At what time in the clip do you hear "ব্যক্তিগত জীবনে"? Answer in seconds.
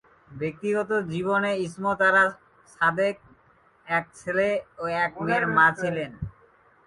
0.31-1.51